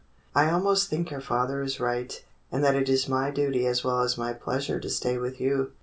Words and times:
I 0.33 0.49
almost 0.49 0.89
think 0.89 1.11
your 1.11 1.21
father 1.21 1.61
is 1.61 1.79
right, 1.79 2.25
and 2.51 2.63
that 2.63 2.73
it 2.73 2.89
is 2.89 3.07
my 3.07 3.29
duty 3.29 3.67
as 3.67 3.83
well 3.83 4.01
as 4.01 4.17
my 4.17 4.33
pleasure 4.33 4.79
to 4.79 4.89
stay 4.89 5.19
with 5.19 5.39
you." 5.39 5.73